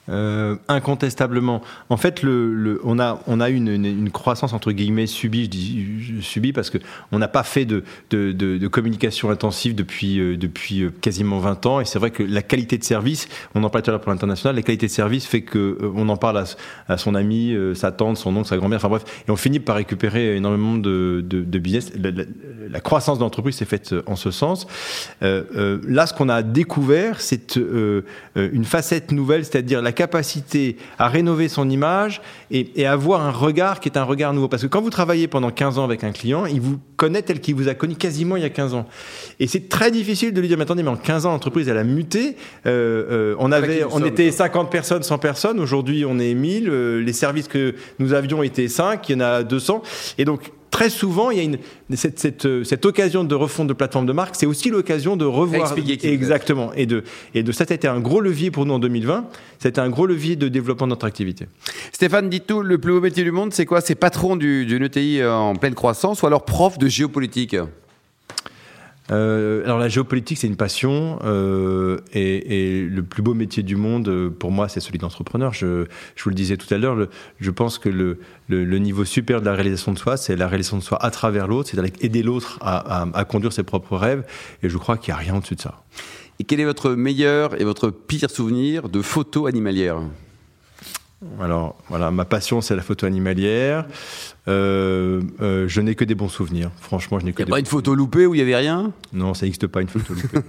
Euh, 0.09 0.55
incontestablement. 0.67 1.61
En 1.89 1.97
fait, 1.97 2.23
on 2.23 2.99
a, 2.99 3.21
on 3.27 3.39
une, 3.45 4.09
croissance 4.11 4.53
entre 4.53 4.71
guillemets 4.71 5.07
subie, 5.07 5.43
je 5.43 5.49
dis 5.49 6.21
subie 6.21 6.51
parce 6.51 6.69
que 6.69 6.79
on 7.11 7.19
n'a 7.19 7.27
pas 7.27 7.43
fait 7.43 7.65
de, 7.65 7.83
communication 8.67 9.29
intensive 9.29 9.75
depuis, 9.75 10.19
euh, 10.19 10.37
euh, 10.71 10.89
quasiment 11.01 11.39
20 11.39 11.65
ans. 11.67 11.79
Et 11.79 11.85
c'est 11.85 11.99
vrai 11.99 12.11
que 12.11 12.23
la 12.23 12.41
qualité 12.41 12.77
de 12.77 12.83
service, 12.83 13.27
on 13.53 13.63
en 13.63 13.69
parle 13.69 13.83
tout 13.83 13.91
à 13.91 13.93
l'heure 13.93 14.01
pour 14.01 14.11
l'international, 14.11 14.55
la 14.55 14.63
qualité 14.63 14.87
de 14.87 14.91
service 14.91 15.25
fait 15.25 15.41
que 15.41 15.77
on 15.95 16.09
en 16.09 16.17
parle 16.17 16.43
à, 16.87 16.97
son 16.97 17.13
ami, 17.13 17.55
sa 17.75 17.91
tante, 17.91 18.17
son 18.17 18.35
oncle, 18.35 18.47
sa 18.47 18.57
grand-mère, 18.57 18.77
enfin 18.77 18.89
bref, 18.89 19.03
et 19.27 19.31
on 19.31 19.35
finit 19.35 19.59
par 19.59 19.75
récupérer 19.75 20.35
énormément 20.35 20.77
de, 20.77 21.21
business. 21.59 21.91
Croissance 22.83 23.17
de 23.17 23.23
l'entreprise 23.23 23.55
s'est 23.55 23.65
faite 23.65 23.95
en 24.05 24.15
ce 24.15 24.31
sens. 24.31 24.67
là, 25.21 26.05
ce 26.05 26.13
qu'on 26.13 26.29
a 26.29 26.41
découvert, 26.43 27.21
c'est 27.21 27.59
une 28.35 28.65
facette 28.65 29.11
nouvelle, 29.11 29.45
c'est-à-dire 29.45 29.81
la 29.81 29.91
capacité 29.91 30.77
à 30.97 31.07
rénover 31.07 31.47
son 31.47 31.69
image 31.69 32.21
et, 32.51 32.85
avoir 32.85 33.21
un 33.21 33.31
regard 33.31 33.79
qui 33.79 33.89
est 33.89 33.97
un 33.97 34.03
regard 34.03 34.33
nouveau. 34.33 34.47
Parce 34.47 34.63
que 34.63 34.67
quand 34.67 34.81
vous 34.81 34.89
travaillez 34.89 35.27
pendant 35.27 35.51
15 35.51 35.77
ans 35.77 35.83
avec 35.83 36.03
un 36.03 36.11
client, 36.11 36.45
il 36.45 36.61
vous 36.61 36.79
connaît 36.97 37.21
tel 37.21 37.39
qu'il 37.39 37.55
vous 37.55 37.67
a 37.67 37.73
connu 37.73 37.95
quasiment 37.95 38.35
il 38.35 38.43
y 38.43 38.45
a 38.45 38.49
15 38.49 38.73
ans. 38.73 38.85
Et 39.39 39.47
c'est 39.47 39.69
très 39.69 39.91
difficile 39.91 40.33
de 40.33 40.41
lui 40.41 40.47
dire, 40.47 40.57
mais 40.57 40.63
attendez, 40.63 40.83
mais 40.83 40.89
en 40.89 40.97
15 40.97 41.25
ans, 41.25 41.31
l'entreprise, 41.31 41.67
elle 41.69 41.77
a 41.77 41.83
muté. 41.83 42.35
Euh, 42.65 43.05
euh, 43.09 43.35
on 43.39 43.51
avait, 43.51 43.83
on 43.89 44.03
était 44.03 44.31
50 44.31 44.71
personnes, 44.71 45.03
100 45.03 45.17
personnes. 45.19 45.59
Aujourd'hui, 45.59 46.05
on 46.05 46.19
est 46.19 46.33
1000. 46.33 46.69
Euh, 46.69 47.01
les 47.01 47.13
services 47.13 47.47
que 47.47 47.75
nous 47.99 48.13
avions 48.13 48.43
étaient 48.43 48.67
5. 48.67 49.07
Il 49.09 49.13
y 49.13 49.15
en 49.15 49.21
a 49.21 49.43
200. 49.43 49.81
Et 50.17 50.25
donc, 50.25 50.51
très 50.79 50.89
souvent, 50.89 51.29
il 51.29 51.37
y 51.37 51.41
a 51.41 51.43
une, 51.43 51.57
cette, 51.93 52.19
cette, 52.19 52.45
euh, 52.45 52.63
cette, 52.63 52.85
occasion 52.85 53.25
de 53.25 53.35
refonte 53.35 53.67
de 53.67 53.73
plateforme 53.73 54.05
de 54.05 54.13
marque, 54.13 54.37
c'est 54.37 54.45
aussi 54.45 54.69
l'occasion 54.69 55.17
de 55.17 55.25
revoir. 55.25 55.75
Exactement. 56.03 56.71
Et 56.73 56.85
de, 56.85 57.03
et 57.35 57.43
de, 57.43 57.51
ça 57.51 57.65
a 57.69 57.73
été 57.73 57.89
un 57.89 57.99
gros 57.99 58.21
levier 58.21 58.49
pour 58.49 58.65
nous 58.65 58.75
en 58.75 58.79
2020. 58.79 59.25
C'était 59.59 59.81
un 59.81 59.89
gros 59.89 60.05
levier 60.05 60.37
de 60.37 60.47
développement 60.47 60.87
de 60.87 60.91
notre 60.91 61.05
activité. 61.05 61.47
Stéphane, 61.91 62.29
dites-nous, 62.29 62.61
le 62.61 62.77
plus 62.77 62.93
beau 62.93 63.01
métier 63.01 63.25
du 63.25 63.31
monde, 63.31 63.53
c'est 63.53 63.65
quoi? 63.65 63.81
C'est 63.81 63.95
patron 63.95 64.37
d'une 64.37 64.81
ETI 64.81 65.21
en 65.25 65.53
pleine 65.57 65.75
croissance 65.75 66.21
ou 66.21 66.27
alors 66.27 66.45
prof 66.45 66.77
de 66.77 66.87
géopolitique? 66.87 67.57
Euh, 69.11 69.63
alors 69.63 69.79
la 69.79 69.89
géopolitique, 69.89 70.37
c'est 70.37 70.47
une 70.47 70.55
passion 70.55 71.19
euh, 71.23 71.97
et, 72.13 72.77
et, 72.77 72.81
le 72.81 73.03
plus 73.03 73.21
beau 73.21 73.33
métier 73.33 73.63
du 73.63 73.75
monde, 73.75 74.07
euh, 74.07 74.29
pour 74.29 74.51
moi, 74.51 74.69
c'est 74.69 74.79
celui 74.79 74.99
d'entrepreneur. 74.99 75.53
Je, 75.53 75.85
je, 76.15 76.23
vous 76.23 76.29
le 76.29 76.35
disais 76.35 76.57
tout 76.57 76.71
à 76.73 76.77
l'heure, 76.77 77.07
je 77.39 77.51
pense 77.51 77.79
que 77.79 77.89
le, 77.89 78.19
le, 78.47 78.63
le, 78.63 78.77
niveau 78.77 79.05
super 79.05 79.41
de 79.41 79.45
la 79.45 79.53
réalisation 79.53 79.93
de 79.93 79.97
soi, 79.97 80.17
c'est 80.17 80.35
la 80.35 80.47
réalisation 80.47 80.77
de 80.77 80.83
soi 80.83 81.03
à 81.03 81.09
travers 81.11 81.47
l'autre, 81.47 81.69
c'est 81.73 82.03
aider 82.03 82.23
l'autre 82.23 82.59
à, 82.61 83.01
à, 83.01 83.07
à, 83.13 83.25
conduire 83.25 83.53
ses 83.53 83.63
propres 83.63 83.97
rêves. 83.97 84.25
Et 84.63 84.69
je 84.69 84.77
crois 84.77 84.97
qu'il 84.97 85.13
n'y 85.13 85.19
a 85.19 85.21
rien 85.21 85.35
au-dessus 85.35 85.55
de 85.55 85.61
ça. 85.61 85.83
Et 86.39 86.43
quel 86.43 86.59
est 86.59 86.65
votre 86.65 86.91
meilleur 86.91 87.59
et 87.59 87.63
votre 87.63 87.89
pire 87.89 88.29
souvenir 88.29 88.89
de 88.89 89.01
photos 89.01 89.47
animalières 89.47 90.01
alors 91.41 91.75
voilà, 91.89 92.11
ma 92.11 92.23
passion 92.23 92.61
c'est 92.61 92.75
la 92.75 92.81
photo 92.81 93.05
animalière. 93.05 93.85
Euh, 94.47 95.21
euh, 95.41 95.67
je 95.67 95.81
n'ai 95.81 95.93
que 95.93 96.05
des 96.05 96.15
bons 96.15 96.29
souvenirs. 96.29 96.71
Franchement, 96.79 97.19
je 97.19 97.25
n'ai 97.25 97.33
que. 97.33 97.43
Il 97.43 97.45
n'y 97.45 97.51
a 97.51 97.55
pas 97.55 97.59
une 97.59 97.65
photo 97.65 97.93
loupée 97.93 98.25
où 98.25 98.33
il 98.33 98.39
y 98.39 98.41
avait 98.41 98.55
rien? 98.55 98.93
Non, 99.13 99.33
ça 99.33 99.45
n'existe 99.45 99.67
pas 99.67 99.81
une 99.81 99.89
photo 99.89 100.13
loupée. 100.13 100.39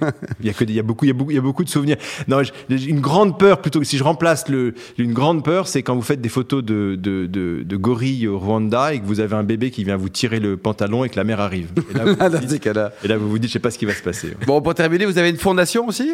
il 0.40 0.46
y 0.46 0.48
a 0.48 0.52
que 0.52 0.64
il 0.64 0.72
y 0.72 0.78
a 0.78 0.82
beaucoup, 0.82 1.04
il 1.04 1.08
y 1.08 1.10
a 1.10 1.14
beaucoup, 1.14 1.30
il 1.32 1.34
y 1.34 1.38
a 1.38 1.42
beaucoup 1.42 1.64
de 1.64 1.68
souvenirs. 1.68 1.96
Non, 2.28 2.40
une 2.70 3.00
grande 3.00 3.38
peur 3.38 3.60
plutôt. 3.60 3.82
Si 3.82 3.98
je 3.98 4.04
remplace 4.04 4.48
le, 4.48 4.74
une 4.96 5.12
grande 5.12 5.44
peur, 5.44 5.66
c'est 5.66 5.82
quand 5.82 5.94
vous 5.94 6.02
faites 6.02 6.20
des 6.20 6.28
photos 6.28 6.64
de 6.64 6.96
de, 6.98 7.26
de, 7.26 7.62
de 7.64 7.76
gorilles 7.76 8.28
au 8.28 8.38
Rwanda 8.38 8.94
et 8.94 9.00
que 9.00 9.04
vous 9.04 9.20
avez 9.20 9.34
un 9.36 9.44
bébé 9.44 9.70
qui 9.70 9.84
vient 9.84 9.96
vous 9.96 10.08
tirer 10.08 10.40
le 10.40 10.56
pantalon 10.56 11.04
et 11.04 11.08
que 11.08 11.16
la 11.16 11.24
mère 11.24 11.40
arrive. 11.40 11.70
Et 11.90 11.94
là, 11.94 12.04
vous 12.04 12.14
vous 12.40 12.46
dites, 12.46 12.66
et 12.66 12.72
là, 12.72 12.92
vous 13.18 13.28
vous 13.28 13.38
dites, 13.38 13.50
je 13.50 13.54
sais 13.54 13.58
pas 13.58 13.70
ce 13.70 13.78
qui 13.78 13.86
va 13.86 13.92
se 13.92 14.02
passer. 14.02 14.34
Bon, 14.46 14.62
pour 14.62 14.74
terminer, 14.74 15.04
vous 15.04 15.18
avez 15.18 15.30
une 15.30 15.36
fondation 15.36 15.88
aussi? 15.88 16.12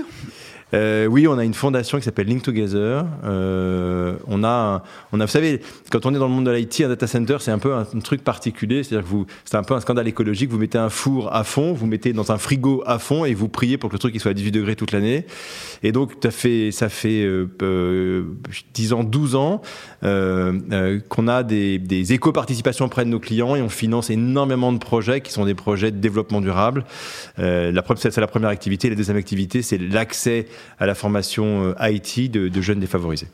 Euh, 0.75 1.07
oui, 1.07 1.29
on 1.29 1.39
a 1.39 1.45
une 1.45 1.55
fondation 1.55 1.99
qui 1.99 2.05
s'appelle 2.05 2.27
Link 2.27 2.43
Together. 2.43 3.05
Euh, 3.25 4.17
on 4.27 4.43
a, 4.43 4.83
on 5.13 5.21
a, 5.21 5.25
vous 5.25 5.31
savez, 5.31 5.61
quand 5.93 6.07
on 6.07 6.15
est 6.15 6.19
dans 6.19 6.27
le 6.27 6.33
monde 6.33 6.47
de 6.47 6.51
l'IT, 6.51 6.81
un 6.81 6.89
data 6.89 7.07
center, 7.07 7.37
c'est 7.39 7.53
un 7.53 7.59
peu 7.59 7.75
un, 7.75 7.85
truc 8.01 8.25
particulier. 8.25 8.83
C'est-à-dire 8.83 9.05
que 9.05 9.11
vous, 9.11 9.27
c'est 9.45 9.57
un 9.57 9.63
peu 9.63 9.75
un 9.75 9.81
scandale 9.81 10.09
écologique. 10.09 10.51
Vous 10.51 10.59
mettez 10.59 10.79
un 10.79 10.91
four 10.91 11.33
à 11.33 11.45
fond, 11.45 11.73
vous 11.73 11.87
mettez 11.87 12.13
dans 12.13 12.33
un 12.33 12.39
frigo 12.39 12.83
à 12.85 12.99
fond 12.99 13.25
et 13.25 13.35
vous 13.35 13.49
priez 13.49 13.79
pour 13.79 13.91
que 13.91 13.95
le 13.95 14.01
truc 14.01 14.15
il 14.15 14.21
soit 14.21 14.33
à 14.33 14.35
18 14.35 14.51
degrés 14.51 14.75
toute 14.75 14.91
l'année. 14.91 15.27
Et 15.85 15.93
donc, 15.93 16.13
ça 16.21 16.31
fait, 16.33 16.73
ça 16.73 16.89
fait 16.89 17.23
euh, 17.23 17.47
euh 17.63 18.25
10 18.75 18.93
ans, 18.93 19.05
12 19.05 19.35
ans 19.37 19.63
euh, 20.03 20.59
euh, 20.73 21.01
qu'on 21.09 21.29
a 21.29 21.43
des, 21.43 21.79
des 21.79 22.13
éco-participations 22.13 22.87
auprès 22.87 23.05
de 23.05 23.11
nos 23.11 23.21
clients 23.21 23.55
et 23.55 23.63
on 23.63 23.69
finance 23.69 24.11
énormément 24.11 24.73
de 24.73 24.79
projets 24.79 25.21
qui 25.21 25.33
sont 25.33 25.45
des 25.45 25.55
projets 25.55 25.93
de 25.93 25.99
développement 25.99 26.41
durable. 26.41 26.85
la, 27.39 27.83
c'est 27.97 28.21
la 28.21 28.27
première 28.27 28.51
activité. 28.51 28.91
La 28.91 28.97
deuxième 28.97 29.17
activité, 29.17 29.63
c'est 29.63 29.79
l'accès 29.79 30.47
à 30.79 30.87
la 30.87 30.95
formation 30.95 31.75
euh, 31.79 31.89
IT 31.89 32.31
de, 32.31 32.61
jeunes 32.61 32.81
défavorisés. 32.81 33.29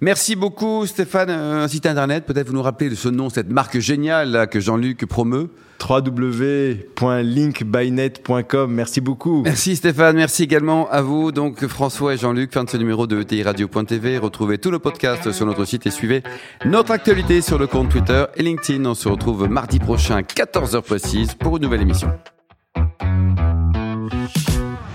Merci 0.00 0.36
beaucoup 0.36 0.86
Stéphane. 0.86 1.30
Un 1.30 1.68
site 1.68 1.86
internet, 1.86 2.24
peut-être 2.24 2.48
vous 2.48 2.54
nous 2.54 2.62
rappelez 2.62 2.90
de 2.90 2.94
ce 2.94 3.08
nom, 3.08 3.30
cette 3.30 3.50
marque 3.50 3.78
géniale 3.78 4.48
que 4.50 4.60
Jean-Luc 4.60 5.06
promeut 5.06 5.50
www.linkbynet.com. 5.88 8.72
Merci 8.72 9.00
beaucoup. 9.00 9.42
Merci 9.42 9.76
Stéphane, 9.76 10.16
merci 10.16 10.42
également 10.42 10.90
à 10.90 11.00
vous. 11.02 11.30
Donc 11.32 11.66
François 11.66 12.14
et 12.14 12.16
Jean-Luc, 12.16 12.52
fin 12.52 12.64
de 12.64 12.70
ce 12.70 12.76
numéro 12.76 13.06
de 13.06 13.20
ETI 13.20 13.42
Radio.tv. 13.42 14.18
Retrouvez 14.18 14.58
tous 14.58 14.70
nos 14.70 14.80
podcasts 14.80 15.32
sur 15.32 15.46
notre 15.46 15.64
site 15.64 15.86
et 15.86 15.90
suivez 15.90 16.22
notre 16.64 16.92
actualité 16.92 17.40
sur 17.40 17.58
le 17.58 17.66
compte 17.66 17.88
Twitter 17.90 18.24
et 18.36 18.42
LinkedIn. 18.42 18.84
On 18.84 18.94
se 18.94 19.08
retrouve 19.08 19.48
mardi 19.48 19.78
prochain, 19.78 20.20
14h 20.20 20.82
précise, 20.82 21.34
pour 21.34 21.56
une 21.56 21.62
nouvelle 21.62 21.82
émission. 21.82 22.10